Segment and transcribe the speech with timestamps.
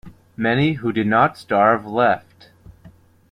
[0.35, 2.49] Many who did not starve left.